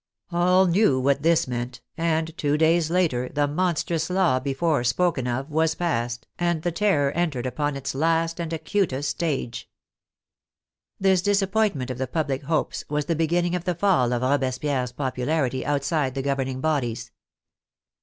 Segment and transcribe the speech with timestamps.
[0.31, 5.51] All knew what this meant, and two days later the monstrous law before spoken of
[5.51, 9.69] was passed, and the Terror entered upon its last and acutest stage.
[10.99, 14.91] This disappointment of the public hopes was the be ginning of the fall of Robespierre's
[14.91, 17.11] popularity outside the ^^ THE FRENCH REVOLUTION governing bodies.